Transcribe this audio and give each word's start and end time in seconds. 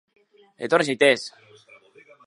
Etorri 0.67 0.89
zaitez! 0.89 1.19